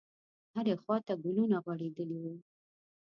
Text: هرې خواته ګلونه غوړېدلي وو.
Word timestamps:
هرې 0.53 0.73
خواته 0.81 1.13
ګلونه 1.23 1.57
غوړېدلي 1.63 2.17
وو. 2.23 2.33